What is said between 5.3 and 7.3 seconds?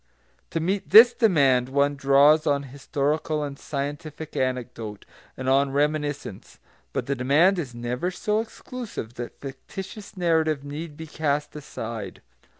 and on reminiscence. But the